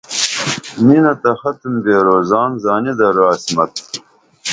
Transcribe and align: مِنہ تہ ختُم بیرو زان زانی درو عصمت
مِنہ 0.85 1.13
تہ 1.21 1.31
ختُم 1.39 1.73
بیرو 1.83 2.17
زان 2.29 2.51
زانی 2.63 2.93
درو 2.99 3.25
عصمت 3.33 3.71